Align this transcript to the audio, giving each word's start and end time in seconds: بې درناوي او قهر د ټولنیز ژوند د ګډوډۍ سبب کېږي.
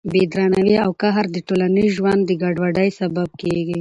بې 0.11 0.23
درناوي 0.33 0.75
او 0.85 0.91
قهر 1.01 1.25
د 1.31 1.37
ټولنیز 1.47 1.89
ژوند 1.97 2.21
د 2.25 2.31
ګډوډۍ 2.41 2.89
سبب 2.99 3.29
کېږي. 3.41 3.69